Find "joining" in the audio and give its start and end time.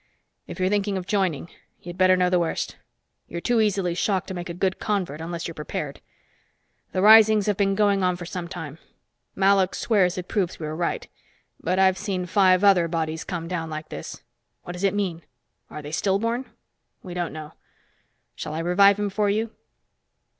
1.05-1.47